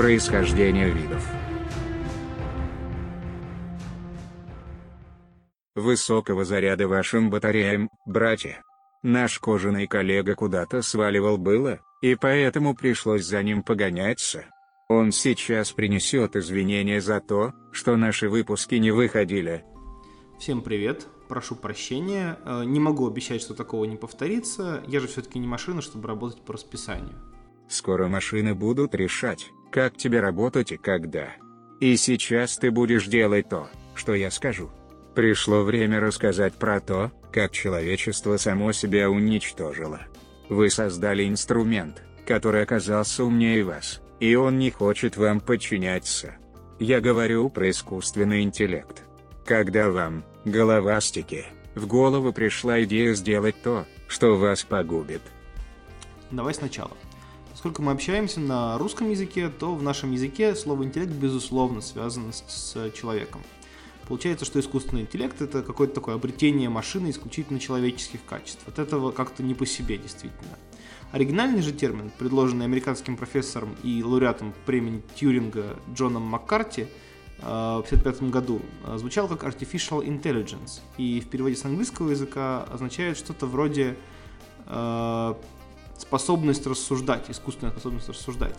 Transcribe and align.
Происхождение 0.00 0.88
видов. 0.88 1.22
Высокого 5.74 6.46
заряда 6.46 6.88
вашим 6.88 7.28
батареям, 7.28 7.90
братья. 8.06 8.62
Наш 9.02 9.38
кожаный 9.38 9.86
коллега 9.86 10.34
куда-то 10.36 10.80
сваливал 10.80 11.36
было, 11.36 11.80
и 12.00 12.14
поэтому 12.14 12.74
пришлось 12.74 13.26
за 13.26 13.42
ним 13.42 13.62
погоняться. 13.62 14.46
Он 14.88 15.12
сейчас 15.12 15.70
принесет 15.72 16.34
извинения 16.34 17.02
за 17.02 17.20
то, 17.20 17.52
что 17.70 17.94
наши 17.96 18.30
выпуски 18.30 18.76
не 18.76 18.92
выходили. 18.92 19.66
Всем 20.38 20.62
привет, 20.62 21.08
прошу 21.28 21.56
прощения, 21.56 22.38
э, 22.46 22.64
не 22.64 22.80
могу 22.80 23.06
обещать, 23.06 23.42
что 23.42 23.52
такого 23.52 23.84
не 23.84 23.98
повторится, 23.98 24.82
я 24.86 24.98
же 24.98 25.08
все-таки 25.08 25.38
не 25.38 25.46
машина, 25.46 25.82
чтобы 25.82 26.08
работать 26.08 26.40
по 26.40 26.54
расписанию. 26.54 27.18
Скоро 27.68 28.08
машины 28.08 28.54
будут 28.54 28.94
решать, 28.94 29.50
как 29.70 29.96
тебе 29.96 30.20
работать 30.20 30.72
и 30.72 30.76
когда. 30.76 31.28
И 31.80 31.96
сейчас 31.96 32.58
ты 32.58 32.70
будешь 32.70 33.06
делать 33.06 33.48
то, 33.48 33.68
что 33.94 34.14
я 34.14 34.30
скажу. 34.30 34.70
Пришло 35.14 35.62
время 35.62 36.00
рассказать 36.00 36.54
про 36.54 36.80
то, 36.80 37.10
как 37.32 37.52
человечество 37.52 38.36
само 38.36 38.72
себя 38.72 39.10
уничтожило. 39.10 40.00
Вы 40.48 40.70
создали 40.70 41.28
инструмент, 41.28 42.02
который 42.26 42.62
оказался 42.62 43.24
умнее 43.24 43.64
вас, 43.64 44.00
и 44.18 44.34
он 44.34 44.58
не 44.58 44.70
хочет 44.70 45.16
вам 45.16 45.40
подчиняться. 45.40 46.34
Я 46.78 47.00
говорю 47.00 47.50
про 47.50 47.70
искусственный 47.70 48.42
интеллект. 48.42 49.02
Когда 49.44 49.90
вам, 49.90 50.24
головастики, 50.44 51.46
в 51.74 51.86
голову 51.86 52.32
пришла 52.32 52.82
идея 52.84 53.14
сделать 53.14 53.62
то, 53.62 53.86
что 54.08 54.36
вас 54.36 54.64
погубит. 54.64 55.22
Давай 56.30 56.54
сначала. 56.54 56.96
Поскольку 57.60 57.82
мы 57.82 57.92
общаемся 57.92 58.40
на 58.40 58.78
русском 58.78 59.10
языке, 59.10 59.50
то 59.50 59.74
в 59.74 59.82
нашем 59.82 60.12
языке 60.12 60.54
слово 60.54 60.84
интеллект 60.84 61.12
безусловно 61.12 61.82
связано 61.82 62.32
с, 62.32 62.42
с 62.48 62.90
человеком. 62.92 63.42
Получается, 64.08 64.46
что 64.46 64.58
искусственный 64.60 65.02
интеллект 65.02 65.42
это 65.42 65.62
какое-то 65.62 65.96
такое 65.96 66.14
обретение 66.14 66.70
машины 66.70 67.10
исключительно 67.10 67.60
человеческих 67.60 68.24
качеств. 68.24 68.66
От 68.66 68.78
этого 68.78 69.10
как-то 69.10 69.42
не 69.42 69.52
по 69.52 69.66
себе 69.66 69.98
действительно. 69.98 70.56
Оригинальный 71.12 71.60
же 71.60 71.72
термин, 71.72 72.10
предложенный 72.18 72.64
американским 72.64 73.18
профессором 73.18 73.76
и 73.82 74.02
лауреатом 74.02 74.54
премии 74.64 75.02
Тьюринга 75.14 75.76
Джоном 75.92 76.22
Маккарти 76.22 76.84
э, 76.84 77.42
в 77.42 77.84
1955 77.84 78.30
году, 78.30 78.62
э, 78.86 78.96
звучал 78.96 79.28
как 79.28 79.44
Artificial 79.44 80.02
Intelligence 80.02 80.80
и 80.96 81.20
в 81.20 81.28
переводе 81.28 81.56
с 81.56 81.66
английского 81.66 82.08
языка 82.08 82.62
означает 82.72 83.18
что-то 83.18 83.44
вроде 83.44 83.98
э, 84.64 85.34
способность 86.00 86.66
рассуждать, 86.66 87.30
искусственная 87.30 87.72
способность 87.72 88.08
рассуждать. 88.08 88.58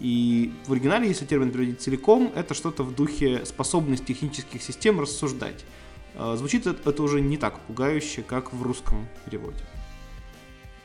И 0.00 0.52
в 0.66 0.72
оригинале, 0.72 1.08
если 1.08 1.24
термин 1.24 1.50
переводить 1.50 1.80
целиком, 1.80 2.32
это 2.34 2.54
что-то 2.54 2.84
в 2.84 2.94
духе 2.94 3.44
способность 3.44 4.06
технических 4.06 4.62
систем 4.62 5.00
рассуждать. 5.00 5.64
Звучит 6.14 6.66
это 6.66 7.02
уже 7.02 7.20
не 7.20 7.36
так 7.36 7.60
пугающе, 7.60 8.22
как 8.22 8.52
в 8.52 8.62
русском 8.62 9.08
переводе. 9.24 9.64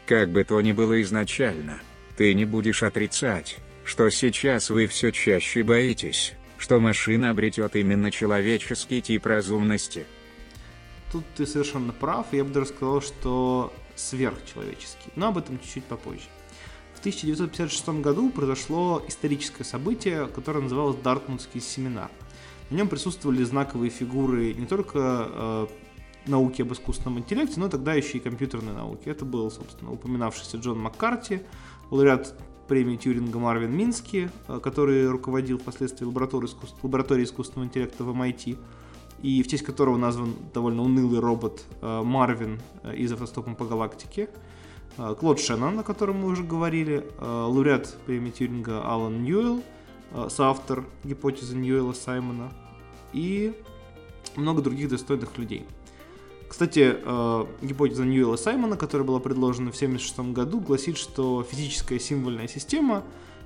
Как 0.06 0.30
бы 0.30 0.44
то 0.44 0.60
ни 0.62 0.72
было 0.72 1.02
изначально, 1.02 1.80
ты 2.18 2.34
не 2.34 2.46
будешь 2.46 2.84
отрицать, 2.84 3.58
что 3.86 4.10
сейчас 4.10 4.70
вы 4.70 4.88
все 4.88 5.12
чаще 5.12 5.64
боитесь, 5.64 6.34
что 6.58 6.80
машина 6.80 7.30
обретет 7.30 7.76
именно 7.76 8.12
человеческий 8.12 9.02
тип 9.02 9.26
разумности. 9.26 10.06
Тут 11.12 11.24
ты 11.36 11.46
совершенно 11.46 11.94
прав, 11.94 12.28
я 12.32 12.44
бы 12.44 12.52
даже 12.52 12.68
сказал, 12.68 13.02
что 13.02 13.72
сверхчеловеческий, 13.96 15.12
но 15.16 15.28
об 15.28 15.38
этом 15.38 15.60
чуть-чуть 15.60 15.86
попозже. 15.86 16.28
В 16.96 17.00
1956 17.00 18.02
году 18.02 18.30
произошло 18.30 19.04
историческое 19.08 19.64
событие, 19.64 20.28
которое 20.28 20.62
называлось 20.62 20.98
Дартмутский 20.98 21.60
семинар. 21.60 22.10
На 22.70 22.76
нем 22.76 22.88
присутствовали 22.88 23.44
знаковые 23.44 23.90
фигуры 23.90 24.54
не 24.54 24.66
только 24.66 25.28
э, 25.30 25.68
науки 26.28 26.62
об 26.62 26.72
искусственном 26.74 27.20
интеллекте, 27.20 27.60
но 27.60 27.70
тогда 27.70 27.94
еще 27.94 28.18
и 28.18 28.22
компьютерной 28.22 28.74
науки. 28.74 29.10
Это 29.10 29.26
был, 29.26 29.52
собственно, 29.52 29.92
упоминавшийся 29.92 30.58
Джон 30.58 30.80
Маккарти, 30.80 31.42
лауреат 31.92 32.34
премии 32.68 32.96
Тьюринга 32.96 33.40
Марвин 33.40 33.76
Мински, 33.76 34.30
э, 34.48 34.60
который 34.64 35.10
руководил 35.10 35.60
впоследствии 35.60 36.06
лабораторией, 36.06 36.50
искусств... 36.50 36.78
искусственного 36.84 37.68
интеллекта 37.68 38.04
в 38.04 38.10
MIT, 38.10 38.58
и 39.24 39.42
в 39.42 39.48
честь 39.48 39.64
которого 39.64 39.98
назван 39.98 40.36
довольно 40.54 40.84
унылый 40.84 41.20
робот 41.20 41.64
э, 41.82 42.02
Марвин 42.04 42.62
э, 42.84 42.96
из 42.96 43.12
«Автостопом 43.12 43.56
по 43.56 43.66
галактике», 43.66 44.30
Клод 44.96 45.40
Шеннон, 45.40 45.80
о 45.80 45.84
котором 45.84 46.18
мы 46.18 46.28
уже 46.28 46.44
говорили, 46.44 47.04
лауреат 47.20 47.98
премии 48.06 48.30
Тьюринга 48.30 48.84
Алан 48.86 49.24
Ньюэлл, 49.24 49.64
соавтор 50.30 50.86
гипотезы 51.04 51.56
Ньюэлла 51.56 51.94
Саймона 51.94 52.52
и 53.12 53.56
много 54.36 54.62
других 54.62 54.90
достойных 54.90 55.36
людей– 55.40 55.66
кстати, 56.54 56.98
э, 57.04 57.46
гипотеза 57.64 58.06
Ньюэлла 58.06 58.36
Саймона, 58.36 58.78
которая 58.78 59.08
была 59.08 59.18
предложена 59.18 59.72
в 59.72 59.76
1976 59.76 60.34
году, 60.34 60.60
гласит, 60.60 60.98
что 60.98 61.42
физическая 61.42 61.98
символьная 61.98 62.48
система 62.48 62.98
э, 62.98 63.02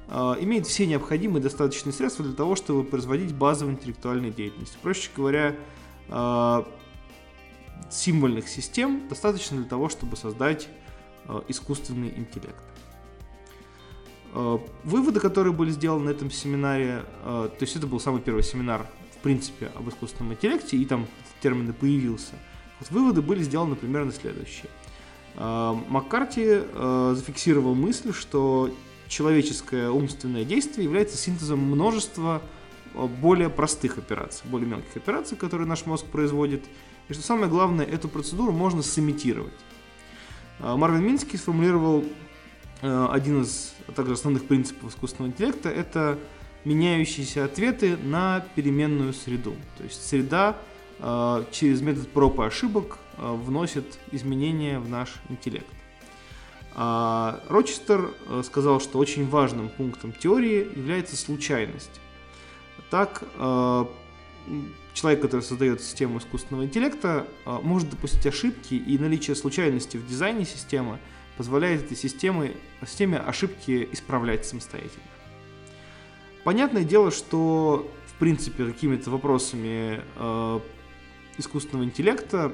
имеет 0.10 0.68
все 0.68 0.86
необходимые 0.86 1.44
достаточные 1.44 1.94
средства 1.94 2.24
для 2.24 2.34
того, 2.34 2.56
чтобы 2.56 2.84
производить 2.84 3.34
базовую 3.34 3.76
интеллектуальную 3.76 4.34
деятельность. 4.34 4.78
Проще 4.82 5.10
говоря, 5.16 5.56
э, 6.08 6.64
символьных 7.90 8.48
систем 8.48 9.08
достаточно 9.10 9.58
для 9.58 9.68
того, 9.68 9.90
чтобы 9.90 10.16
создать 10.16 10.70
искусственный 11.50 12.14
интеллект. 12.16 12.64
Выводы, 14.34 15.20
которые 15.20 15.52
были 15.52 15.72
сделаны 15.72 16.06
на 16.06 16.10
этом 16.12 16.32
семинаре, 16.32 17.04
то 17.24 17.58
есть 17.60 17.76
это 17.76 17.86
был 17.86 18.00
самый 18.00 18.22
первый 18.22 18.44
семинар, 18.44 18.88
в 19.12 19.18
принципе, 19.18 19.70
об 19.76 19.90
искусственном 19.90 20.34
интеллекте, 20.34 20.78
и 20.78 20.86
там 20.86 21.06
термин 21.42 21.74
появился– 21.74 22.36
вот 22.80 22.92
выводы 22.92 23.22
были 23.22 23.44
сделаны 23.44 23.76
примерно 23.76 24.12
следующие. 24.12 24.70
А, 25.36 25.74
Маккарти 25.74 26.46
а, 26.46 27.14
зафиксировал 27.16 27.76
мысль, 27.76 28.14
что 28.14 28.70
человеческое 29.08 29.90
умственное 29.90 30.44
действие 30.44 30.86
является 30.86 31.18
синтезом 31.18 31.60
множества 31.60 32.42
а, 32.96 33.08
более 33.08 33.50
простых 33.50 33.98
операций, 33.98 34.48
более 34.50 34.68
мелких 34.68 34.96
операций, 34.96 35.38
которые 35.38 35.68
наш 35.68 35.86
мозг 35.86 36.06
производит. 36.06 36.66
И 37.10 37.14
что 37.14 37.24
самое 37.24 37.50
главное, 37.50 37.86
эту 37.86 38.10
процедуру 38.10 38.52
можно 38.52 38.82
сымитировать. 38.82 39.54
Марвин 40.60 41.06
Минский 41.06 41.38
сформулировал 41.38 42.04
один 42.82 43.44
из 43.44 43.76
также 43.96 44.14
основных 44.14 44.48
принципов 44.48 44.92
искусственного 44.92 45.32
интеллекта– 45.32 45.70
это 45.70 46.18
меняющиеся 46.66 47.46
ответы 47.46 47.96
на 47.96 48.44
переменную 48.56 49.14
среду. 49.14 49.56
То 49.78 49.84
есть 49.84 50.06
среда 50.06 50.58
Э, 51.00 51.44
через 51.52 51.82
метод 51.82 52.08
проб 52.10 52.40
и 52.40 52.44
ошибок 52.44 52.98
э, 53.18 53.32
вносит 53.32 54.00
изменения 54.12 54.80
в 54.80 54.90
наш 54.90 55.16
интеллект. 55.30 55.68
А 56.80 57.42
Рочестер 57.50 58.12
э, 58.28 58.44
сказал, 58.46 58.80
что 58.80 59.00
очень 59.00 59.28
важным 59.28 59.70
пунктом 59.70 60.14
теории 60.14 60.70
является 60.78 61.18
случайность. 61.18 62.00
Так, 62.92 63.24
человек, 64.94 65.22
который 65.22 65.42
создает 65.42 65.82
систему 65.82 66.20
искусственного 66.20 66.64
интеллекта, 66.64 67.28
может 67.46 67.90
допустить 67.90 68.26
ошибки, 68.26 68.76
и 68.76 68.98
наличие 68.98 69.36
случайности 69.36 69.98
в 69.98 70.08
дизайне 70.08 70.46
системы 70.46 71.00
позволяет 71.36 71.84
этой 71.84 71.98
системе, 71.98 72.54
системе 72.86 73.18
ошибки 73.18 73.90
исправлять 73.92 74.46
самостоятельно. 74.46 75.04
Понятное 76.46 76.86
дело, 76.86 77.12
что 77.12 77.92
в 78.06 78.14
принципе 78.20 78.66
какими-то 78.66 79.10
вопросами 79.10 80.00
искусственного 81.38 81.84
интеллекта 81.84 82.54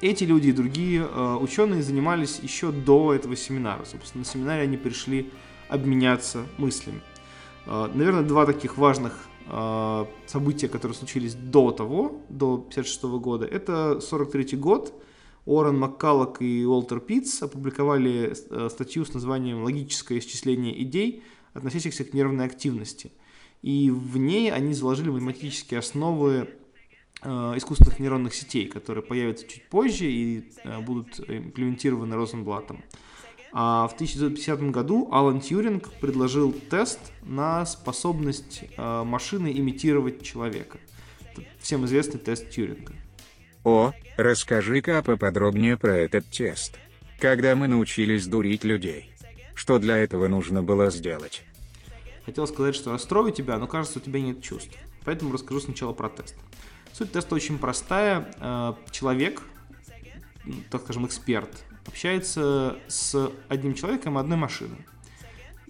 эти 0.00 0.24
люди 0.24 0.48
и 0.48 0.52
другие 0.52 1.02
э, 1.02 1.36
ученые 1.40 1.82
занимались 1.82 2.38
еще 2.40 2.70
до 2.70 3.14
этого 3.14 3.34
семинара. 3.36 3.84
Собственно, 3.84 4.24
на 4.24 4.30
семинаре 4.30 4.62
они 4.62 4.76
пришли 4.76 5.30
обменяться 5.68 6.46
мыслями. 6.56 7.00
Э, 7.66 7.90
наверное, 7.92 8.22
два 8.22 8.46
таких 8.46 8.78
важных 8.78 9.26
э, 9.46 10.04
события, 10.26 10.68
которые 10.68 10.96
случились 10.96 11.34
до 11.34 11.72
того, 11.72 12.22
до 12.28 12.58
56 12.58 13.02
года, 13.04 13.46
это 13.46 14.00
43 14.00 14.56
год. 14.56 14.92
Уоррен 15.46 15.78
Маккаллок 15.78 16.42
и 16.42 16.66
Уолтер 16.66 17.00
Питц 17.00 17.42
опубликовали 17.42 18.34
статью 18.68 19.06
с 19.06 19.14
названием 19.14 19.62
«Логическое 19.62 20.18
исчисление 20.18 20.82
идей, 20.82 21.22
относящихся 21.54 22.04
к 22.04 22.12
нервной 22.12 22.44
активности». 22.44 23.12
И 23.62 23.90
в 23.90 24.18
ней 24.18 24.52
они 24.52 24.74
заложили 24.74 25.08
математические 25.08 25.80
основы 25.80 26.50
искусственных 27.22 27.98
нейронных 27.98 28.34
сетей, 28.34 28.66
которые 28.66 29.02
появятся 29.02 29.46
чуть 29.46 29.68
позже 29.68 30.06
и 30.06 30.50
э, 30.64 30.80
будут 30.80 31.18
имплементированы 31.20 32.14
Розенблатом. 32.14 32.84
А 33.52 33.88
в 33.88 33.94
1950 33.94 34.70
году 34.70 35.08
Алан 35.10 35.40
Тьюринг 35.40 35.90
предложил 35.94 36.52
тест 36.52 37.00
на 37.22 37.64
способность 37.66 38.64
э, 38.76 39.02
машины 39.04 39.52
имитировать 39.52 40.22
человека. 40.22 40.78
Это 41.32 41.42
всем 41.58 41.84
известный 41.86 42.20
тест 42.20 42.50
Тьюринга. 42.50 42.94
О, 43.64 43.92
расскажи-ка 44.16 45.02
поподробнее 45.02 45.76
про 45.76 45.96
этот 45.96 46.26
тест. 46.30 46.78
Когда 47.18 47.56
мы 47.56 47.66
научились 47.66 48.26
дурить 48.26 48.64
людей. 48.64 49.12
Что 49.54 49.78
для 49.80 49.96
этого 49.96 50.28
нужно 50.28 50.62
было 50.62 50.90
сделать? 50.90 51.42
Хотел 52.24 52.46
сказать, 52.46 52.76
что 52.76 52.92
расстрою 52.92 53.32
тебя, 53.32 53.58
но 53.58 53.66
кажется, 53.66 53.98
у 53.98 54.02
тебя 54.02 54.20
нет 54.20 54.42
чувств. 54.42 54.70
Поэтому 55.04 55.32
расскажу 55.32 55.60
сначала 55.60 55.92
про 55.92 56.10
тест. 56.10 56.36
Суть 56.98 57.12
теста 57.12 57.36
очень 57.36 57.58
простая. 57.58 58.28
Э, 58.40 58.74
человек, 58.90 59.44
так 60.68 60.82
скажем, 60.82 61.06
эксперт, 61.06 61.48
общается 61.86 62.76
с 62.88 63.30
одним 63.48 63.74
человеком 63.74 64.18
и 64.18 64.20
одной 64.20 64.36
машиной. 64.36 64.84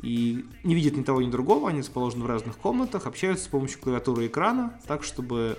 И 0.01 0.47
не 0.65 0.75
видит 0.75 0.97
ни 0.97 1.03
того, 1.03 1.21
ни 1.21 1.31
другого, 1.31 1.69
они 1.69 1.81
расположены 1.81 2.25
в 2.25 2.29
разных 2.29 2.57
комнатах, 2.57 3.07
общаются 3.07 3.45
с 3.45 3.49
помощью 3.49 3.79
клавиатуры 3.79 4.27
экрана, 4.27 4.81
так, 4.87 5.05
чтобы 5.05 5.59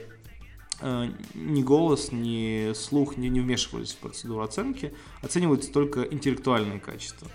э, 0.81 1.11
ни 1.35 1.61
голос, 1.61 2.11
ни 2.11 2.73
слух 2.73 3.17
не, 3.17 3.29
не 3.29 3.39
вмешивались 3.39 3.91
в 3.91 3.97
процедуру 3.97 4.41
оценки, 4.41 4.91
оцениваются 5.21 5.71
только 5.71 6.01
интеллектуальные 6.01 6.79
качества. 6.79 7.27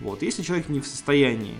Вот. 0.00 0.22
Если 0.22 0.42
человек 0.42 0.68
не 0.68 0.80
в 0.80 0.88
состоянии 0.88 1.54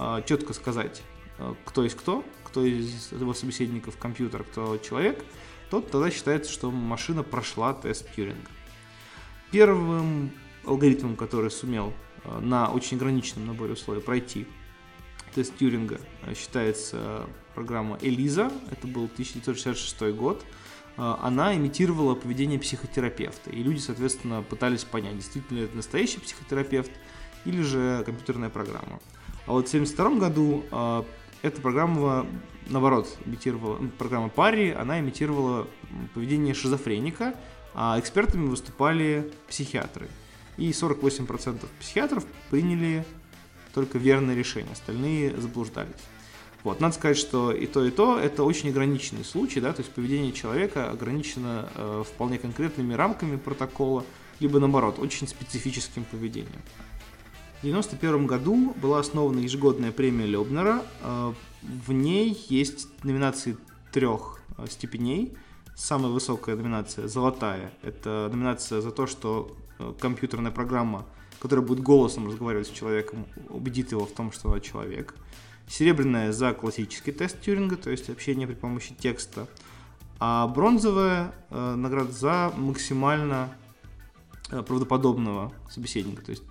э, 0.00 0.22
четко 0.26 0.54
сказать, 0.54 1.02
э, 1.38 1.54
кто 1.64 1.84
есть 1.84 1.96
кто, 1.96 2.24
кто 2.42 2.64
из 2.64 3.12
его 3.12 3.32
собеседников 3.32 3.96
компьютер, 3.96 4.42
кто 4.42 4.76
человек, 4.78 5.24
то 5.70 5.80
тогда 5.80 6.10
считается, 6.10 6.50
что 6.52 6.70
машина 6.70 7.22
прошла 7.22 7.74
тест 7.74 8.06
Тьюринга. 8.14 8.50
Первым 9.50 10.30
алгоритмом, 10.64 11.16
который 11.16 11.50
сумел 11.50 11.92
э, 12.24 12.40
на 12.40 12.70
очень 12.70 12.96
ограниченном 12.96 13.46
наборе 13.46 13.72
условий 13.72 14.00
пройти 14.00 14.46
тест 15.34 15.56
Тьюринга, 15.56 16.00
э, 16.22 16.34
считается 16.34 17.26
программа 17.54 17.98
Элиза. 18.00 18.52
Это 18.70 18.86
был 18.86 19.04
1966 19.04 20.14
год. 20.14 20.44
Э, 20.96 21.16
она 21.22 21.54
имитировала 21.56 22.14
поведение 22.14 22.58
психотерапевта. 22.58 23.50
И 23.50 23.62
люди, 23.62 23.78
соответственно, 23.78 24.42
пытались 24.42 24.84
понять, 24.84 25.16
действительно 25.16 25.58
ли 25.58 25.64
это 25.64 25.76
настоящий 25.76 26.20
психотерапевт 26.20 26.90
или 27.44 27.62
же 27.62 28.02
компьютерная 28.04 28.50
программа. 28.50 29.00
А 29.46 29.52
вот 29.52 29.66
в 29.66 29.74
1972 29.74 30.18
году 30.18 31.06
эта 31.42 31.60
программа, 31.60 32.26
наоборот, 32.66 33.16
имитировала, 33.24 33.78
программа 33.98 34.28
Пари, 34.28 34.70
она 34.70 35.00
имитировала 35.00 35.66
поведение 36.14 36.54
шизофреника, 36.54 37.34
а 37.74 37.98
экспертами 37.98 38.48
выступали 38.48 39.30
психиатры. 39.48 40.08
И 40.56 40.70
48% 40.70 41.64
психиатров 41.80 42.24
приняли 42.50 43.04
только 43.72 43.98
верное 43.98 44.34
решение, 44.34 44.72
остальные 44.72 45.40
заблуждались. 45.40 45.94
Вот. 46.64 46.80
Надо 46.80 46.94
сказать, 46.94 47.16
что 47.16 47.52
и 47.52 47.66
то, 47.66 47.84
и 47.84 47.90
то 47.90 48.18
это 48.18 48.42
очень 48.42 48.70
ограниченный 48.70 49.24
случай, 49.24 49.60
да, 49.60 49.72
то 49.72 49.82
есть 49.82 49.92
поведение 49.92 50.32
человека 50.32 50.90
ограничено 50.90 51.68
э, 51.74 52.04
вполне 52.04 52.38
конкретными 52.38 52.94
рамками 52.94 53.36
протокола, 53.36 54.04
либо 54.40 54.58
наоборот, 54.58 54.98
очень 54.98 55.28
специфическим 55.28 56.04
поведением. 56.04 56.60
В 57.58 57.66
1991 57.66 58.26
году 58.28 58.72
была 58.80 59.00
основана 59.00 59.40
ежегодная 59.40 59.90
премия 59.90 60.26
Лебнера. 60.26 60.84
Э, 61.02 61.32
в 61.86 61.92
ней 61.92 62.40
есть 62.48 62.86
номинации 63.02 63.56
трех 63.90 64.40
э, 64.56 64.66
степеней. 64.70 65.36
Самая 65.74 66.12
высокая 66.12 66.54
номинация– 66.54 67.08
золотая. 67.08 67.72
Это 67.82 68.28
номинация 68.30 68.80
за 68.80 68.92
то, 68.92 69.08
что 69.08 69.56
э, 69.80 69.92
компьютерная 69.98 70.52
программа, 70.52 71.04
которая 71.40 71.66
будет 71.66 71.80
голосом 71.80 72.28
разговаривать 72.28 72.68
с 72.68 72.70
человеком, 72.70 73.26
убедит 73.48 73.90
его 73.90 74.06
в 74.06 74.12
том, 74.12 74.30
что 74.30 74.52
она 74.52 74.60
человек. 74.60 75.16
Серебряная 75.66 76.30
за 76.30 76.52
классический 76.52 77.10
тест 77.10 77.40
Тьюринга, 77.40 77.74
то 77.76 77.90
есть 77.90 78.08
общение 78.08 78.46
при 78.46 78.54
помощи 78.54 78.94
текста. 78.94 79.48
А 80.20 80.46
бронзовая 80.46 81.34
награда 81.50 82.12
за 82.12 82.52
максимально 82.56 83.52
правдоподобного 84.48 85.52
собеседника, 85.68 86.24
то 86.24 86.30
есть 86.30 86.44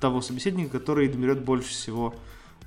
того 0.00 0.20
собеседника, 0.20 0.78
который 0.78 1.08
наберет 1.08 1.44
больше 1.44 1.70
всего 1.70 2.14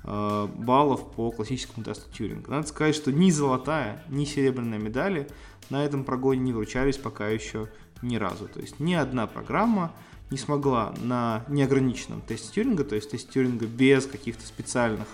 э, 0.04 0.48
баллов 0.56 1.10
по 1.12 1.30
классическому 1.30 1.84
тесту 1.84 2.10
Тьюринга. 2.12 2.50
Надо 2.50 2.66
сказать, 2.66 2.94
что 2.94 3.12
ни 3.12 3.30
золотая, 3.30 4.04
ни 4.08 4.24
серебряная 4.24 4.78
медали 4.78 5.28
на 5.70 5.84
этом 5.84 6.04
прогоне 6.04 6.40
не 6.40 6.52
вручались 6.52 6.96
пока 6.96 7.28
еще 7.28 7.68
ни 8.02 8.16
разу. 8.16 8.48
То 8.48 8.60
есть 8.60 8.80
ни 8.80 8.94
одна 8.94 9.26
программа 9.26 9.92
не 10.30 10.38
смогла 10.38 10.94
на 11.00 11.44
неограниченном 11.48 12.20
тесте 12.22 12.52
Тьюринга, 12.52 12.84
то 12.84 12.94
есть 12.94 13.10
тесте 13.10 13.30
Тьюринга 13.32 13.66
без 13.66 14.06
каких-то 14.06 14.46
специальных 14.46 15.08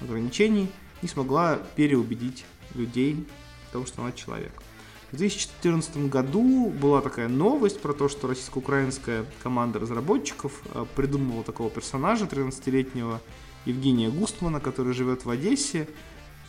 ограничений, 0.00 0.70
не 1.02 1.08
смогла 1.08 1.58
переубедить 1.76 2.44
людей 2.74 3.26
в 3.68 3.72
том, 3.72 3.86
что 3.86 4.02
она 4.02 4.12
человек. 4.12 4.52
В 5.12 5.16
2014 5.16 6.08
году 6.08 6.70
была 6.70 7.00
такая 7.00 7.26
новость 7.28 7.80
про 7.80 7.92
то, 7.92 8.08
что 8.08 8.28
российско-украинская 8.28 9.26
команда 9.42 9.80
разработчиков 9.80 10.62
э, 10.72 10.86
придумывала 10.94 11.42
такого 11.42 11.68
персонажа 11.68 12.26
13-летнего 12.26 13.20
Евгения 13.66 14.08
Густмана, 14.08 14.60
который 14.60 14.94
живет 14.94 15.24
в 15.24 15.30
Одессе, 15.30 15.88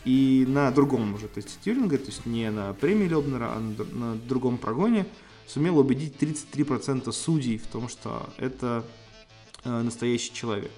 и 0.06 0.46
на 0.48 0.69
другом 0.72 1.16
уже 1.16 1.28
тесте 1.28 1.54
Тьюринга, 1.63 1.98
то 1.98 2.08
есть 2.08 2.25
не 2.28 2.52
на 2.52 2.74
премии 2.74 3.08
Лебнера, 3.08 3.52
а 3.56 3.60
на, 3.60 3.84
на 3.84 4.16
другом 4.16 4.60
прогоне, 4.60 5.08
сумел 5.48 5.80
убедить 5.80 6.16
33% 6.19 7.12
судей 7.12 7.58
в 7.58 7.66
том, 7.66 7.90
что 7.90 8.30
это 8.38 8.86
э, 9.63 9.81
настоящий 9.81 10.34
человек. 10.34 10.72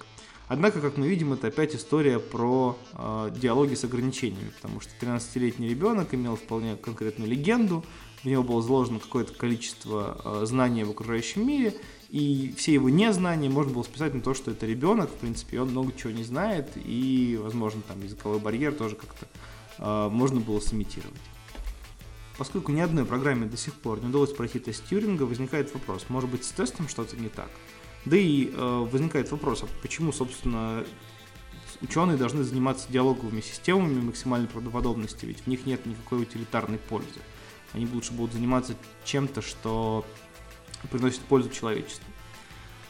Однако, 0.48 0.82
как 0.82 0.98
мы 0.98 1.08
видим, 1.08 1.34
это 1.34 1.48
опять 1.48 1.76
история 1.76 2.20
про 2.20 2.78
э, 2.94 3.32
диалоги 3.36 3.76
с 3.76 3.84
ограничениями, 3.84 4.52
потому 4.62 4.82
что 4.82 4.92
13-летний 5.00 5.70
ребенок 5.70 6.14
имел 6.14 6.36
вполне 6.36 6.76
конкретную 6.76 7.30
легенду, 7.30 7.84
в 8.24 8.26
него 8.26 8.44
было 8.44 8.62
заложено 8.62 9.00
какое-то 9.00 9.34
количество 9.34 10.22
э, 10.24 10.46
знаний 10.46 10.84
в 10.84 10.92
окружающем 10.92 11.48
мире, 11.48 11.74
и 12.10 12.54
все 12.58 12.74
его 12.74 12.90
незнания 12.90 13.50
можно 13.50 13.74
было 13.74 13.84
списать 13.84 14.14
на 14.14 14.22
то, 14.22 14.34
что 14.34 14.52
это 14.52 14.66
ребенок, 14.66 15.10
в 15.10 15.16
принципе, 15.16 15.62
он 15.62 15.70
много 15.70 15.94
чего 15.94 16.12
не 16.12 16.24
знает, 16.24 16.70
и, 16.76 17.40
возможно, 17.42 17.82
там 17.82 18.02
языковой 18.04 18.40
барьер 18.40 18.74
тоже 18.74 18.96
как-то 18.96 19.28
э, 19.80 20.10
можно 20.10 20.40
было 20.40 20.60
сымитировать. 20.60 21.22
Поскольку 22.38 22.72
ни 22.72 22.82
одной 22.82 23.06
программе 23.06 23.46
до 23.46 23.58
сих 23.58 23.74
пор 23.76 24.02
не 24.02 24.10
удалось 24.10 24.34
пройти 24.34 24.60
тест 24.60 24.88
Тьюринга, 24.90 25.24
возникает 25.24 25.74
вопрос, 25.74 26.06
может 26.10 26.30
быть, 26.30 26.44
с 26.44 26.52
тестом 26.52 26.88
что-то 26.88 27.16
не 27.16 27.30
так? 27.30 27.50
Да 28.06 28.18
и 28.18 28.50
э, 28.52 28.88
возникает 28.92 29.32
вопрос, 29.32 29.64
а 29.64 29.68
почему, 29.82 30.12
собственно, 30.12 30.84
ученые 31.82 32.18
должны 32.18 32.44
заниматься 32.44 32.92
диалоговыми 32.92 33.42
системами 33.42 34.02
максимальной 34.02 34.48
правдоподобности, 34.48 35.26
ведь 35.26 35.42
в 35.42 35.48
них 35.48 35.66
нет 35.66 35.86
никакой 35.86 36.24
утилитарной 36.24 36.80
пользы. 36.80 37.20
Они 37.74 37.88
лучше 37.88 38.14
будут 38.14 38.34
заниматься 38.34 38.76
чем-то, 39.06 39.42
что 39.42 40.06
приносит 40.92 41.22
пользу 41.22 41.50
человечеству. 41.50 42.06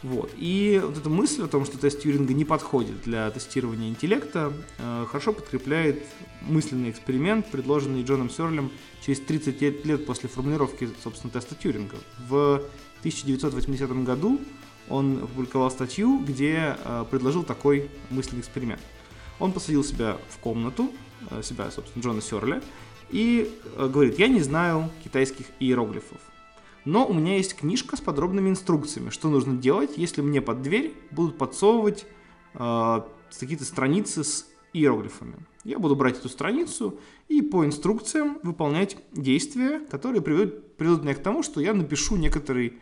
Вот. 0.03 0.31
И 0.35 0.81
вот 0.83 0.97
эта 0.97 1.09
мысль 1.09 1.43
о 1.43 1.47
том, 1.47 1.63
что 1.63 1.77
тест 1.77 2.01
Тьюринга 2.01 2.33
не 2.33 2.43
подходит 2.43 3.03
для 3.03 3.31
тестирования 3.31 3.87
интеллекта, 3.87 4.51
э, 4.77 5.05
хорошо 5.09 5.31
подкрепляет 5.31 6.03
мысленный 6.41 6.89
эксперимент, 6.89 7.49
предложенный 7.49 8.03
Джоном 8.03 8.29
Серлем 8.29 8.69
через 9.01 9.21
30 9.21 9.85
лет 9.85 10.05
после 10.05 10.27
формулировки, 10.27 10.89
собственно, 11.01 11.31
теста 11.31 11.55
Тьюринга. 11.55 11.95
В 12.27 12.65
1980 12.99 14.03
году 14.03 14.41
он 14.89 15.23
опубликовал 15.23 15.71
статью, 15.71 16.19
где 16.19 16.77
э, 16.83 17.05
предложил 17.09 17.43
такой 17.43 17.89
мысленный 18.09 18.41
эксперимент. 18.41 18.81
Он 19.39 19.51
посадил 19.51 19.83
себя 19.83 20.17
в 20.29 20.37
комнату, 20.39 20.91
э, 21.31 21.41
себя, 21.43 21.71
собственно, 21.71 22.03
Джона 22.03 22.21
Сёрля, 22.21 22.61
и 23.09 23.51
э, 23.77 23.87
говорит, 23.87 24.19
я 24.19 24.27
не 24.27 24.41
знаю 24.41 24.89
китайских 25.03 25.45
иероглифов, 25.59 26.19
но 26.85 27.07
у 27.07 27.13
меня 27.13 27.37
есть 27.37 27.55
книжка 27.55 27.95
с 27.95 28.01
подробными 28.01 28.49
инструкциями, 28.49 29.09
что 29.09 29.29
нужно 29.29 29.55
делать, 29.55 29.91
если 29.97 30.21
мне 30.21 30.41
под 30.41 30.61
дверь 30.61 30.93
будут 31.11 31.37
подсовывать 31.37 32.05
э, 32.55 33.01
какие-то 33.39 33.65
страницы 33.65 34.23
с 34.23 34.45
иероглифами. 34.73 35.35
Я 35.63 35.79
буду 35.79 35.95
брать 35.95 36.17
эту 36.17 36.27
страницу 36.27 36.99
и 37.29 37.41
по 37.41 37.65
инструкциям 37.65 38.39
выполнять 38.43 38.97
действия, 39.13 39.79
которые 39.79 40.21
приведут, 40.21 40.75
приведут 40.75 41.03
меня 41.03 41.15
к 41.15 41.23
тому, 41.23 41.41
что 41.41 41.61
я 41.61 41.73
напишу 41.73 42.17
некоторый 42.17 42.79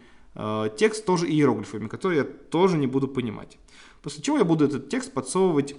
текст 0.78 1.06
тоже 1.06 1.28
иероглифами, 1.28 1.88
который 1.88 2.18
я 2.18 2.24
тоже 2.24 2.78
не 2.78 2.88
буду 2.88 3.08
понимать. 3.08 3.58
После 4.02 4.24
чего 4.24 4.38
я 4.38 4.46
буду 4.46 4.66
этот 4.66 4.90
текст 4.90 5.14
подсовывать 5.14 5.76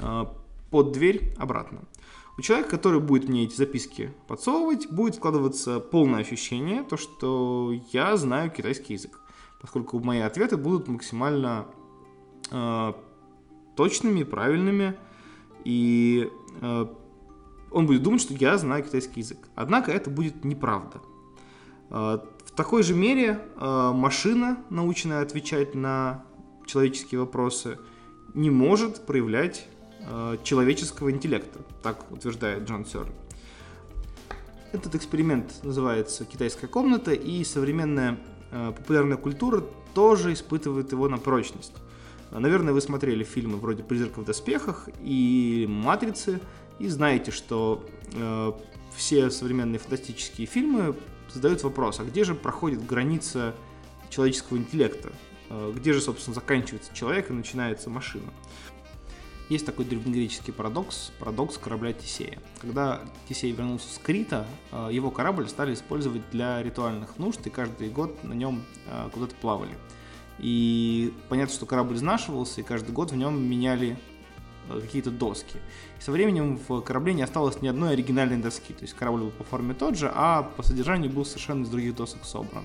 э, 0.00 0.24
под 0.70 0.92
дверь 0.92 1.34
обратно. 1.38 1.82
У 2.38 2.42
человека, 2.42 2.70
который 2.70 3.00
будет 3.00 3.28
мне 3.28 3.44
эти 3.44 3.54
записки 3.54 4.12
подсовывать, 4.26 4.90
будет 4.90 5.14
складываться 5.14 5.80
полное 5.80 6.20
ощущение, 6.20 6.82
то, 6.82 6.96
что 6.96 7.72
я 7.92 8.16
знаю 8.16 8.50
китайский 8.50 8.94
язык, 8.94 9.20
поскольку 9.60 10.00
мои 10.00 10.20
ответы 10.20 10.56
будут 10.56 10.88
максимально 10.88 11.66
э, 12.50 12.92
точными, 13.76 14.24
правильными, 14.24 14.96
и 15.64 16.30
э, 16.60 16.86
он 17.70 17.86
будет 17.86 18.02
думать, 18.02 18.20
что 18.20 18.34
я 18.34 18.58
знаю 18.58 18.84
китайский 18.84 19.20
язык. 19.20 19.38
Однако 19.54 19.92
это 19.92 20.10
будет 20.10 20.44
неправда. 20.44 21.00
Э, 21.90 22.18
такой 22.54 22.82
же 22.82 22.94
мере 22.94 23.40
э, 23.56 23.92
машина, 23.94 24.58
наученная 24.70 25.22
отвечать 25.22 25.74
на 25.74 26.24
человеческие 26.66 27.20
вопросы, 27.20 27.78
не 28.34 28.50
может 28.50 29.06
проявлять 29.06 29.66
э, 30.00 30.36
человеческого 30.42 31.10
интеллекта, 31.10 31.60
так 31.82 32.10
утверждает 32.10 32.68
Джон 32.68 32.84
Сёрли. 32.84 33.12
Этот 34.72 34.94
эксперимент 34.94 35.62
называется 35.62 36.24
«Китайская 36.24 36.66
комната», 36.66 37.12
и 37.12 37.44
современная 37.44 38.18
популярная 38.50 39.16
культура 39.16 39.64
тоже 39.94 40.32
испытывает 40.32 40.92
его 40.92 41.08
на 41.08 41.18
прочность. 41.18 41.72
Наверное, 42.30 42.74
вы 42.74 42.80
смотрели 42.80 43.24
фильмы 43.24 43.56
вроде 43.56 43.82
«Призрака 43.82 44.20
в 44.20 44.24
доспехах» 44.24 44.88
и 45.02 45.66
«Матрицы», 45.68 46.40
и 46.78 46.88
знаете, 46.88 47.30
что 47.30 47.86
э, 48.12 48.52
все 48.94 49.30
современные 49.30 49.78
фантастические 49.78 50.46
фильмы 50.46 50.94
задают 51.32 51.62
вопрос, 51.62 52.00
а 52.00 52.04
где 52.04 52.24
же 52.24 52.34
проходит 52.34 52.84
граница 52.84 53.54
человеческого 54.10 54.58
интеллекта? 54.58 55.12
Э, 55.50 55.72
где 55.74 55.92
же, 55.92 56.00
собственно, 56.00 56.34
заканчивается 56.34 56.94
человек 56.94 57.30
и 57.30 57.32
начинается 57.32 57.90
машина? 57.90 58.32
Есть 59.48 59.64
такой 59.64 59.84
древнегреческий 59.84 60.52
парадокс, 60.52 61.12
парадокс 61.20 61.56
корабля 61.58 61.92
Тесея. 61.92 62.38
Когда 62.60 63.02
Тесей 63.28 63.52
вернулся 63.52 63.86
с 63.94 63.98
Крита, 63.98 64.44
э, 64.72 64.88
его 64.90 65.10
корабль 65.10 65.48
стали 65.48 65.74
использовать 65.74 66.22
для 66.30 66.62
ритуальных 66.62 67.18
нужд, 67.18 67.46
и 67.46 67.50
каждый 67.50 67.90
год 67.90 68.24
на 68.24 68.32
нем 68.32 68.64
э, 68.86 69.08
куда-то 69.12 69.34
плавали. 69.36 69.76
И 70.38 71.14
понятно, 71.28 71.54
что 71.54 71.64
корабль 71.64 71.94
изнашивался, 71.94 72.60
и 72.60 72.64
каждый 72.64 72.90
год 72.90 73.12
в 73.12 73.16
нем 73.16 73.40
меняли 73.40 73.96
какие-то 74.68 75.10
доски. 75.10 75.56
И 75.98 76.02
со 76.02 76.12
временем 76.12 76.58
в 76.68 76.80
корабле 76.80 77.14
не 77.14 77.22
осталось 77.22 77.60
ни 77.62 77.68
одной 77.68 77.92
оригинальной 77.92 78.38
доски. 78.38 78.72
То 78.72 78.82
есть 78.82 78.94
корабль 78.94 79.20
был 79.20 79.30
по 79.30 79.44
форме 79.44 79.74
тот 79.74 79.96
же, 79.96 80.10
а 80.14 80.42
по 80.42 80.62
содержанию 80.62 81.10
был 81.10 81.24
совершенно 81.24 81.64
из 81.64 81.68
других 81.68 81.96
досок 81.96 82.24
собран. 82.24 82.64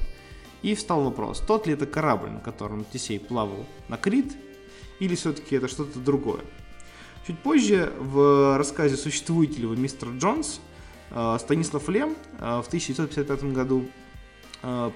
И 0.62 0.75
встал 0.75 1.03
вопрос, 1.03 1.39
тот 1.39 1.65
ли 1.65 1.74
это 1.74 1.88
корабль, 1.88 2.29
на 2.29 2.39
котором 2.39 2.86
Тесей 2.86 3.20
плавал 3.20 3.65
на 3.88 3.98
Крит, 3.98 4.36
или 5.00 5.15
все-таки 5.15 5.55
это 5.55 5.67
что-то 5.67 6.00
другое. 6.00 6.41
Чуть 7.25 7.39
позже 7.39 7.91
в 8.00 8.58
рассказе 8.58 8.96
«Существуете 8.96 9.62
ли 9.62 9.65
вы, 9.65 9.75
мистер 9.75 10.10
Джонс» 10.10 10.60
э, 11.10 11.38
Станислав 11.39 11.88
Лем 11.89 12.15
э, 12.39 12.62
в 12.62 12.67
1955 12.67 13.43
году 13.53 13.86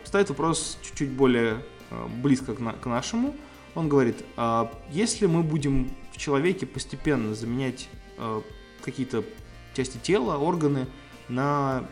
ставит 0.04 0.30
вопрос 0.30 0.78
чуть-чуть 0.84 1.10
более 1.10 1.64
Э, 1.92 2.08
близко 2.08 2.56
к, 2.56 2.86
нашему. 2.86 3.36
Он 3.76 3.90
говорит, 3.90 4.24
а 4.38 4.72
если 4.90 5.26
мы 5.28 5.44
будем 5.44 5.92
в 6.16 6.18
человеке 6.18 6.66
постепенно 6.66 7.36
заменять 7.36 7.90
э, 8.18 8.42
какие-то 8.82 9.26
части 9.74 9.98
тела, 9.98 10.38
органы 10.38 10.88
на 11.28 11.86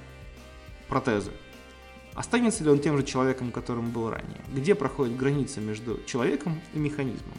протезы, 0.88 1.32
останется 2.14 2.64
ли 2.64 2.70
он 2.70 2.80
тем 2.80 2.98
же 2.98 3.04
человеком, 3.04 3.52
которым 3.52 3.92
был 3.92 4.10
ранее? 4.10 4.40
Где 4.54 4.76
проходит 4.76 5.18
граница 5.18 5.60
между 5.60 6.02
человеком 6.06 6.62
и 6.74 6.80
механизмом? 6.80 7.34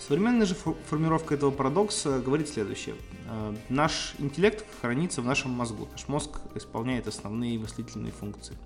Современная 0.00 0.46
же 0.46 0.56
формировка 0.88 1.34
этого 1.34 1.52
парадокса 1.52 2.20
говорит 2.20 2.48
следующее. 2.48 2.96
Э, 3.28 3.54
наш 3.68 4.14
интеллект 4.18 4.64
хранится 4.80 5.22
в 5.22 5.26
нашем 5.26 5.52
мозгу. 5.52 5.88
Наш 5.92 6.08
мозг 6.08 6.40
исполняет 6.56 7.06
основные 7.06 7.56
мыслительные 7.56 8.12
функции. 8.12 8.56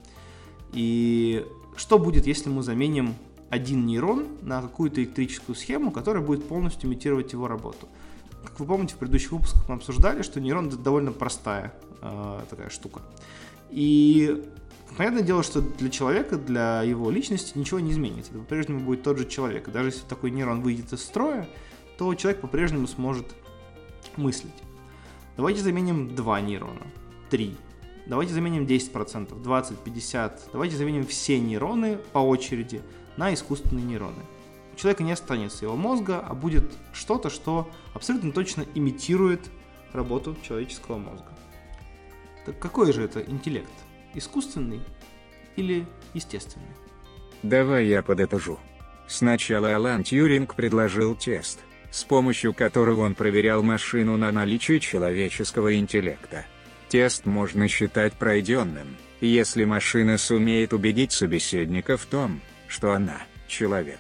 И 0.73 1.47
что 1.76 1.99
будет, 1.99 2.26
если 2.26 2.49
мы 2.49 2.62
заменим 2.62 3.14
один 3.52 3.85
нейрон 3.85 4.28
на 4.40 4.62
какую-то 4.62 5.02
электрическую 5.02 5.54
схему, 5.54 5.90
которая 5.90 6.25
будет 6.25 6.49
полностью 6.49 6.88
имитировать 6.88 7.35
его 7.35 7.49
работу? 7.49 7.87
Как 8.42 8.59
вы 8.59 8.64
помните, 8.64 8.94
в 8.94 8.97
предыдущих 8.97 9.32
выпусках 9.32 9.68
мы 9.68 9.75
обсуждали, 9.75 10.23
что 10.23 10.40
нейрон 10.40 10.71
довольно 10.71 11.12
простая 11.12 11.75
э, 12.00 12.40
такая 12.49 12.71
штука. 12.71 13.02
И 13.68 14.42
понятное 14.97 15.23
дело, 15.23 15.42
что 15.42 15.61
для 15.61 15.90
человека, 15.90 16.38
для 16.38 16.82
его 16.82 17.11
личности 17.11 17.59
ничего 17.59 17.78
не 17.78 17.92
изменится. 17.92 18.30
Это 18.30 18.40
по-прежнему 18.40 18.80
будет 18.80 19.02
тот 19.02 19.18
же 19.18 19.28
человек. 19.28 19.71
Даже 19.71 19.88
если 19.88 20.06
такой 20.06 20.30
нейрон 20.30 20.62
выйдет 20.62 20.90
из 20.94 21.02
строя, 21.02 21.47
то 21.99 22.14
человек 22.14 22.40
по-прежнему 22.40 22.87
сможет 22.87 23.35
мыслить. 24.16 24.50
Давайте 25.37 25.61
заменим 25.61 26.14
два 26.14 26.40
нейрона, 26.40 26.87
три, 27.28 27.54
Давайте 28.06 28.35
заменим 28.35 28.64
10%, 28.64 29.42
20, 29.42 29.78
50. 29.78 30.42
Давайте 30.52 30.76
заменим 30.76 31.06
все 31.06 31.38
нейроны 31.38 31.99
по 32.12 32.18
очереди 32.18 32.82
на 33.16 33.33
искусственные 33.35 33.85
нейроны. 33.85 34.23
У 34.73 34.76
человека 34.76 35.02
не 35.02 35.12
останется 35.12 35.64
его 35.64 35.76
мозга, 35.76 36.21
а 36.21 36.35
будет 36.35 36.64
что-то, 36.92 37.31
что 37.31 37.71
абсолютно 37.95 38.33
точно 38.33 38.64
имитирует 38.75 39.50
работу 39.92 40.37
человеческого 40.42 40.99
мозга. 40.99 41.28
Так 42.47 42.59
какой 42.59 42.92
же 42.92 43.02
это 43.02 43.21
интеллект? 43.21 43.71
Искусственный 44.14 44.81
или 45.57 45.87
естественный? 46.14 46.66
Давай 47.42 47.87
я 47.87 48.02
подытожу. 48.02 48.59
Сначала 49.07 49.75
Алан 49.75 50.04
Тьюринг 50.04 50.54
предложил 50.54 51.14
тест, 51.14 51.61
с 51.90 52.04
помощью 52.04 52.54
которого 52.54 53.02
он 53.02 53.14
проверял 53.14 53.62
машину 53.62 54.16
на 54.16 54.33
наличие 54.33 54.81
человеческого 54.81 55.76
интеллекта. 55.76 56.47
Тест 56.88 57.26
можно 57.26 57.69
считать 57.69 58.14
пройденным, 58.14 58.97
если 59.21 59.64
машина 59.64 60.19
сумеет 60.19 60.73
убедить 60.73 61.12
собеседника 61.12 61.97
в 61.97 62.07
том, 62.07 62.40
что 62.72 62.92
она– 62.92 63.22
человек. 63.48 63.98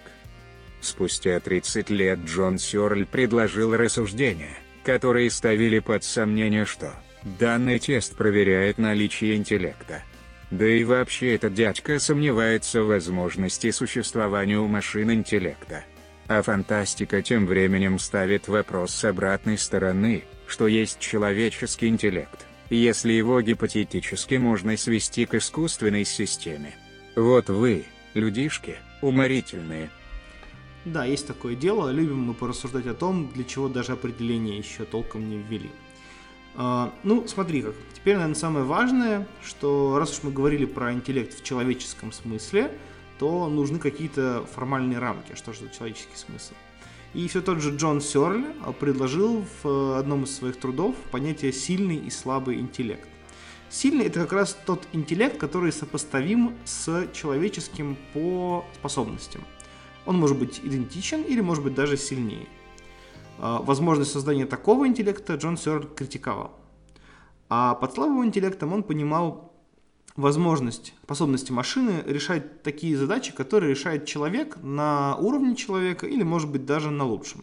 Спустя 0.80 1.38
30 1.38 1.90
лет 1.90 2.20
Джон 2.24 2.58
Сёрль 2.58 3.04
предложил 3.04 3.76
рассуждения, 3.76 4.56
которые 4.82 5.30
ставили 5.30 5.78
под 5.78 6.04
сомнение, 6.04 6.64
что 6.64 6.94
данный 7.38 7.78
тест 7.78 8.16
проверяет 8.16 8.78
наличие 8.78 9.36
интеллекта. 9.36 10.02
Да 10.50 10.66
и 10.66 10.84
вообще 10.84 11.34
этот 11.34 11.52
дядька 11.52 11.98
сомневается 11.98 12.82
в 12.82 12.86
возможности 12.86 13.70
существования 13.70 14.58
у 14.58 14.66
машин 14.66 15.12
интеллекта. 15.12 15.84
А 16.28 16.40
фантастика 16.40 17.20
тем 17.20 17.46
временем 17.46 17.98
ставит 17.98 18.48
вопрос 18.48 18.94
с 18.94 19.04
обратной 19.04 19.58
стороны, 19.58 20.24
что 20.46 20.66
есть 20.66 20.98
человеческий 20.98 21.88
интеллект 21.88 22.46
если 22.74 23.12
его 23.12 23.40
гипотетически 23.42 24.36
можно 24.36 24.76
свести 24.76 25.26
к 25.26 25.34
искусственной 25.34 26.04
системе. 26.04 26.74
Вот 27.14 27.50
вы, 27.50 27.84
людишки, 28.14 28.76
уморительные. 29.00 29.90
Да, 30.84 31.04
есть 31.04 31.26
такое 31.26 31.54
дело, 31.54 31.90
любим 31.90 32.22
мы 32.22 32.34
порассуждать 32.34 32.86
о 32.86 32.94
том, 32.94 33.28
для 33.28 33.44
чего 33.44 33.68
даже 33.68 33.92
определение 33.92 34.58
еще 34.58 34.84
толком 34.84 35.28
не 35.28 35.38
ввели. 35.38 35.70
А, 36.54 36.92
ну, 37.02 37.26
смотри 37.28 37.62
как. 37.62 37.74
Теперь, 37.94 38.14
наверное, 38.14 38.34
самое 38.34 38.64
важное, 38.64 39.26
что 39.42 39.96
раз 39.98 40.18
уж 40.18 40.24
мы 40.24 40.32
говорили 40.32 40.64
про 40.64 40.92
интеллект 40.92 41.38
в 41.38 41.44
человеческом 41.44 42.12
смысле, 42.12 42.70
то 43.18 43.48
нужны 43.48 43.78
какие-то 43.78 44.44
формальные 44.52 44.98
рамки. 44.98 45.34
Что 45.34 45.52
же 45.52 45.70
человеческий 45.70 46.16
смысл? 46.16 46.54
И 47.14 47.28
все 47.28 47.42
тот 47.42 47.60
же 47.60 47.76
Джон 47.76 48.00
Сёрль 48.00 48.46
предложил 48.80 49.44
в 49.62 49.68
э, 49.68 49.98
одном 49.98 50.24
из 50.24 50.34
своих 50.34 50.56
трудов 50.56 50.96
понятие 51.10 51.52
«сильный 51.52 51.96
и 51.96 52.10
слабый 52.10 52.58
интеллект». 52.58 53.08
Сильный– 53.72 54.04
это 54.08 54.20
как 54.20 54.34
раз 54.34 54.54
тот 54.66 54.86
интеллект, 54.92 55.38
который 55.38 55.72
сопоставим 55.72 56.54
с 56.66 57.08
человеческим 57.14 57.96
по 58.12 58.66
способностям. 58.74 59.42
Он 60.04 60.18
может 60.18 60.38
быть 60.38 60.60
идентичен 60.62 61.22
или 61.22 61.40
может 61.40 61.64
быть 61.64 61.74
даже 61.74 61.96
сильнее. 61.96 62.46
А, 63.38 63.62
возможность 63.62 64.12
создания 64.12 64.44
такого 64.44 64.86
интеллекта 64.86 65.36
Джон 65.36 65.56
Сёрль 65.56 65.86
критиковал. 65.86 66.50
А 67.48 67.74
под 67.76 67.94
слабым 67.94 68.26
интеллектом 68.26 68.74
он 68.74 68.82
понимал 68.82 69.54
возможность, 70.16 70.92
способности 71.02 71.50
машины 71.50 72.02
решать 72.04 72.62
такие 72.62 72.94
задачи, 72.94 73.32
которые 73.32 73.70
решает 73.70 74.04
человек 74.04 74.58
на 74.62 75.16
уровне 75.16 75.56
человека 75.56 76.06
или, 76.06 76.22
может 76.22 76.50
быть, 76.50 76.66
даже 76.66 76.90
на 76.90 77.06
лучшем. 77.06 77.42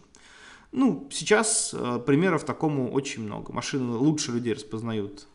Ну, 0.70 1.08
сейчас 1.10 1.74
э, 1.76 1.98
примеров 2.06 2.44
такому 2.44 2.92
очень 2.92 3.24
много. 3.24 3.52
Машины 3.52 3.96
лучше 3.96 4.30
людей 4.30 4.54
распознают 4.54 5.26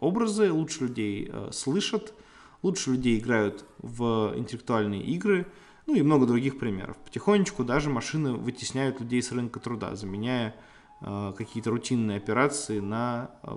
образы, 0.00 0.52
лучше 0.52 0.84
людей 0.84 1.28
э, 1.30 1.50
слышат, 1.52 2.14
лучше 2.62 2.92
людей 2.92 3.18
играют 3.18 3.64
в 3.78 4.32
интеллектуальные 4.36 5.02
игры, 5.02 5.46
ну 5.86 5.94
и 5.94 6.02
много 6.02 6.26
других 6.26 6.58
примеров. 6.58 6.96
Потихонечку 6.98 7.64
даже 7.64 7.88
машины 7.88 8.34
вытесняют 8.34 9.00
людей 9.00 9.22
с 9.22 9.32
рынка 9.32 9.60
труда, 9.60 9.96
заменяя 9.96 10.54
э, 11.00 11.32
какие-то 11.36 11.70
рутинные 11.70 12.18
операции 12.18 12.80
на 12.80 13.30
э, 13.42 13.56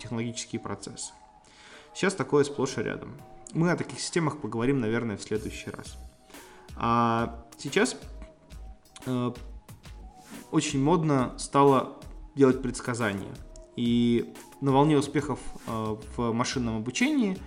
технологические 0.00 0.60
процессы. 0.60 1.12
Сейчас 1.94 2.14
такое 2.14 2.44
сплошь 2.44 2.78
и 2.78 2.82
рядом. 2.82 3.12
Мы 3.52 3.70
о 3.70 3.76
таких 3.76 4.00
системах 4.00 4.40
поговорим, 4.40 4.80
наверное, 4.80 5.18
в 5.18 5.22
следующий 5.22 5.70
раз. 5.70 5.98
А 6.76 7.44
сейчас 7.58 7.96
э, 9.04 9.32
очень 10.50 10.82
модно 10.82 11.34
стало 11.38 11.98
делать 12.34 12.62
предсказания. 12.62 13.32
И 13.76 14.32
на 14.60 14.72
волне 14.72 14.98
успехов 14.98 15.38
э, 15.66 15.96
в 16.16 16.32
машинном 16.32 16.76
обучении 16.76 17.38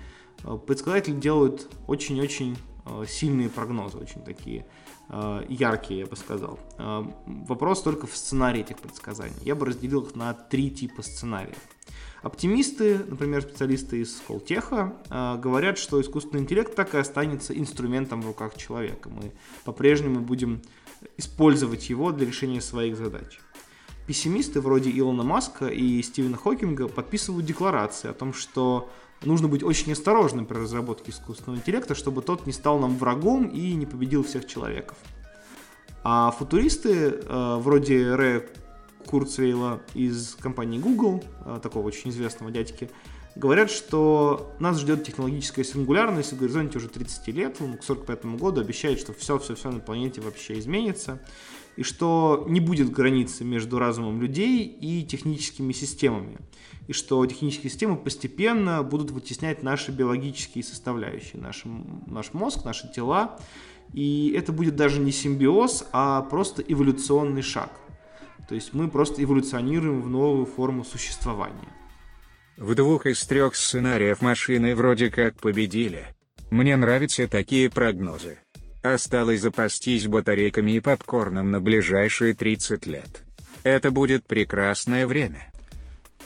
э, 0.44 0.58
предсказатели 0.66 1.14
делают 1.14 1.70
очень-очень 1.88 2.58
э, 2.86 3.06
сильные 3.08 3.50
прогнозы, 3.50 3.98
очень 3.98 4.22
такие 4.22 4.66
яркие, 5.48 6.00
я 6.00 6.06
бы 6.08 6.16
сказал. 6.16 6.58
Вопрос 7.28 7.84
только 7.84 8.08
в 8.08 8.18
сценарии 8.18 8.62
этих 8.62 8.80
предсказаний. 8.80 9.36
Я 9.44 9.54
бы 9.54 9.68
разделил 9.68 10.02
их 10.02 10.16
на 10.16 10.34
три 10.34 10.72
типа 10.72 11.04
сценариев. 11.04 11.60
Оптимисты, 12.24 12.98
например, 13.08 13.44
специалисты 13.44 14.02
из 14.02 14.20
Колтеха, 14.28 14.96
говорят, 15.44 15.78
что 15.78 16.02
искусственный 16.02 16.42
интеллект 16.42 16.74
так 16.74 16.96
и 16.96 16.98
останется 16.98 17.56
инструментом 17.56 18.24
в 18.24 18.26
руках 18.26 18.58
человека. 18.58 19.10
Мы 19.10 19.32
по-прежнему 19.64 20.22
будем 20.22 20.64
использовать 21.18 21.88
его 21.92 22.12
для 22.12 22.26
решения 22.26 22.60
своих 22.60 22.98
задач. 22.98 23.40
Пессимисты 24.08 24.62
вроде 24.62 24.92
Илона 24.92 25.24
Маска 25.24 25.68
и 25.68 26.02
Стивена 26.04 26.38
Хокинга 26.38 26.88
подписывают 26.88 27.46
декларации 27.46 28.10
о 28.10 28.14
том, 28.14 28.34
что 28.34 28.90
нужно 29.24 29.48
быть 29.48 29.64
очень 29.64 29.92
осторожным 29.94 30.46
при 30.46 30.58
разработке 30.58 31.12
искусственного 31.12 31.60
интеллекта, 31.60 31.96
чтобы 31.96 32.22
тот 32.22 32.46
не 32.46 32.54
стал 32.54 32.78
нам 32.80 32.98
врагом 32.98 33.48
и 33.48 33.74
не 33.74 33.86
победил 33.86 34.24
всех 34.24 34.46
человеков. 34.46 34.98
А 36.04 36.30
футуристы, 36.30 37.20
э, 37.20 37.58
вроде 37.60 38.14
Рэя 38.14 38.46
Курцвейла 39.08 39.82
из 39.96 40.36
компании 40.40 40.78
Google, 40.78 41.24
э, 41.46 41.60
такого 41.64 41.88
очень 41.88 42.12
известного 42.12 42.52
дядьки, 42.52 42.92
говорят, 43.36 43.72
что 43.72 44.54
нас 44.60 44.80
ждет 44.80 45.04
технологическая 45.04 45.64
сингулярность 45.64 46.34
в 46.34 46.38
горизонте 46.38 46.78
уже 46.78 46.90
30 46.90 47.32
лет, 47.32 47.58
он 47.60 47.78
к 47.78 47.84
45 47.84 48.38
году 48.38 48.62
обещает, 48.62 49.00
что 49.00 49.14
все-все-все 49.14 49.72
на 49.72 49.80
планете 49.80 50.22
вообще 50.22 50.60
изменится, 50.60 51.20
и 51.76 51.84
что 51.84 52.46
не 52.48 52.60
будет 52.60 52.92
границы 52.92 53.44
между 53.44 53.80
разумом 53.80 54.22
людей 54.22 54.66
и 54.66 55.04
техническими 55.04 55.74
системами, 55.74 56.38
и 56.88 56.94
что 56.94 57.26
технические 57.26 57.70
системы 57.70 57.98
постепенно 57.98 58.84
будут 58.84 59.12
вытеснять 59.12 59.64
наши 59.64 59.92
биологические 59.92 60.64
составляющие, 60.64 61.42
наш, 61.42 61.64
наш 62.08 62.34
мозг, 62.34 62.64
наши 62.64 62.92
тела, 62.92 63.40
и 63.94 64.34
это 64.36 64.52
будет 64.52 64.76
даже 64.76 65.00
не 65.00 65.12
симбиоз, 65.12 65.86
а 65.92 66.22
просто 66.22 66.62
эволюционный 66.62 67.42
шаг. 67.42 67.72
То 68.48 68.56
есть 68.56 68.74
мы 68.74 68.90
просто 68.90 69.24
эволюционируем 69.24 70.02
в 70.02 70.10
новую 70.10 70.46
форму 70.46 70.84
существования. 70.84 71.70
В 72.58 72.74
двух 72.76 73.06
из 73.06 73.22
трех 73.26 73.56
сценариев 73.56 74.22
машины 74.22 74.76
вроде 74.76 75.10
как 75.10 75.36
победили. 75.42 76.06
Мне 76.52 76.78
нравятся 76.78 77.28
такие 77.28 77.70
прогнозы. 77.70 78.38
Осталось 78.86 79.42
запастись 79.42 80.06
батарейками 80.06 80.74
и 80.74 80.80
попкорном 80.80 81.50
на 81.50 81.60
ближайшие 81.60 82.36
30 82.36 82.86
лет. 82.86 83.24
Это 83.64 83.90
будет 83.90 84.26
прекрасное 84.26 85.08
время. 85.08 85.52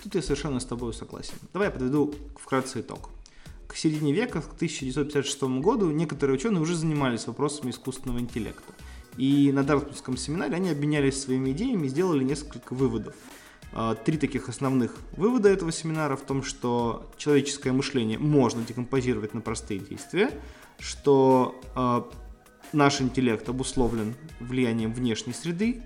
Тут 0.04 0.16
я 0.16 0.22
совершенно 0.22 0.60
с 0.60 0.66
тобой 0.66 0.94
согласен. 0.94 1.36
Давай 1.54 1.70
я 1.70 1.72
подведу 1.72 2.13
вкратце 2.38 2.82
итог. 2.82 3.12
К 3.66 3.78
середине 3.78 4.12
века, 4.12 4.42
к 4.42 4.56
1956 4.56 5.42
году, 5.62 5.89
некоторые 5.92 6.36
ученые 6.36 6.60
уже 6.60 6.75
занимались 6.75 7.28
вопросами 7.28 7.72
искусственного 7.72 8.20
интеллекта. 8.20 8.74
И 9.16 9.54
на 9.54 9.63
Дартмутском 9.63 10.18
семинаре 10.18 10.56
они 10.56 10.70
обменялись 10.70 11.22
своими 11.22 11.51
идеями 11.51 11.86
и 11.86 11.89
сделали 11.89 12.25
несколько 12.25 12.74
выводов. 12.74 13.16
А, 13.72 13.96
три 13.96 14.18
таких 14.18 14.50
основных 14.50 14.98
вывода 15.13 15.48
этого 15.48 15.72
семинара 15.72 16.18
в 16.18 16.24
том, 16.24 16.44
что 16.44 17.10
человеческое 17.16 17.72
мышление 17.72 18.20
можно 18.20 18.62
декомпозировать 18.63 19.34
на 19.34 19.39
простые 19.39 19.80
действия, 19.80 20.30
что 20.78 21.62
а, 21.74 22.10
наш 22.74 23.02
интеллект 23.02 23.48
обусловлен 23.50 24.16
влиянием 24.40 24.94
внешней 24.94 25.34
среды, 25.34 25.84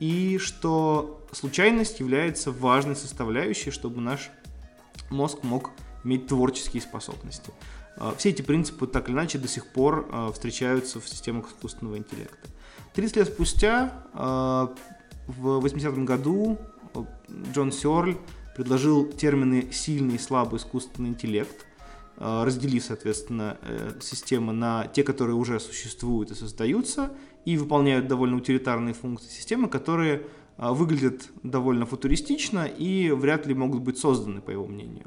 и 0.00 0.38
что 0.38 1.26
случайность 1.32 2.00
является 2.00 2.52
важной 2.52 2.96
составляющей, 2.96 3.70
чтобы 3.70 4.00
наш 4.00 4.30
мозг 5.10 5.42
мог 5.42 5.70
иметь 6.04 6.26
творческие 6.28 6.82
способности. 6.82 7.52
А, 7.96 8.14
все 8.16 8.30
эти 8.30 8.42
принципы 8.42 8.86
так 8.86 9.08
или 9.08 9.16
иначе 9.16 9.38
до 9.38 9.48
сих 9.48 9.66
пор 9.66 10.08
встречаются 10.32 11.00
в 11.00 11.08
системах 11.08 11.48
искусственного 11.48 11.98
интеллекта. 11.98 12.48
30 12.94 13.16
лет 13.16 13.28
спустя, 13.28 13.92
в 15.28 15.64
80-м 15.64 16.04
году, 16.04 16.58
Джон 17.52 17.70
Сёрль 17.70 18.16
предложил 18.56 19.06
термины 19.06 19.70
«сильный» 19.72 20.16
и 20.16 20.18
«слабый 20.18 20.58
искусственный 20.58 21.10
интеллект», 21.10 21.66
разделив, 22.20 22.84
соответственно, 22.84 23.58
э, 23.62 23.92
системы 24.00 24.52
на 24.52 24.86
те, 24.86 25.04
которые 25.04 25.36
уже 25.36 25.60
существуют 25.60 26.30
и 26.30 26.34
создаются, 26.34 27.10
и 27.44 27.56
выполняют 27.56 28.08
довольно 28.08 28.36
утилитарные 28.36 28.94
функции 28.94 29.28
системы, 29.28 29.68
которые 29.68 30.26
э, 30.56 30.70
выглядят 30.70 31.28
довольно 31.42 31.86
футуристично 31.86 32.66
и 32.66 33.10
вряд 33.10 33.46
ли 33.46 33.54
могут 33.54 33.82
быть 33.82 33.98
созданы, 33.98 34.40
по 34.40 34.50
его 34.50 34.66
мнению. 34.66 35.06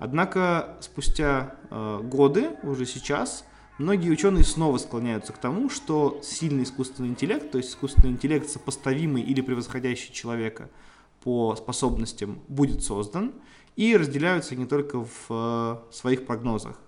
Однако 0.00 0.76
спустя 0.80 1.54
годы, 1.70 2.56
уже 2.64 2.86
сейчас, 2.86 3.44
многие 3.78 4.10
ученые 4.10 4.42
снова 4.42 4.78
склоняются 4.78 5.32
к 5.32 5.38
тому, 5.38 5.70
что 5.70 6.18
сильный 6.24 6.64
искусственный 6.64 7.10
интеллект, 7.10 7.52
то 7.52 7.58
есть 7.58 7.70
искусственный 7.70 8.10
интеллект, 8.10 8.48
сопоставимый 8.48 9.22
или 9.22 9.40
превосходящий 9.42 10.12
человека– 10.12 10.70
по 11.22 11.54
способностям 11.56 12.40
будет 12.48 12.82
создан, 12.82 13.32
и 13.76 13.96
разделяются 13.96 14.56
не 14.56 14.66
только 14.66 15.04
в 15.04 15.26
э, 15.30 15.92
своих 15.92 16.26
прогнозах. 16.26 16.78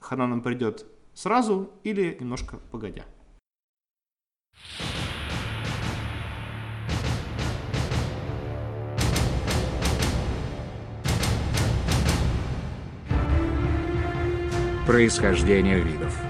Хана 0.00 0.26
нам 0.26 0.40
придет 0.40 0.86
сразу 1.14 1.70
или 1.82 2.16
немножко 2.20 2.58
погодя. 2.70 3.04
Происхождение 14.86 15.80
видов 15.80 16.27